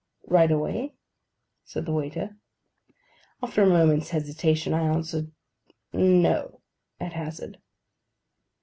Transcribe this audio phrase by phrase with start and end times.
[0.25, 0.95] 'Right away?'
[1.63, 2.35] said the waiter.
[3.43, 5.31] After a moment's hesitation, I answered
[5.93, 6.61] 'No,'
[6.99, 7.59] at hazard.